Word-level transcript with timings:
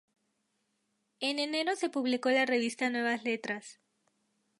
En 1.19 1.37
enero 1.37 1.75
se 1.75 1.87
publicó 1.91 2.31
la 2.31 2.47
revista 2.47 2.89
Nuevas 2.89 3.23
Letras. 3.23 3.79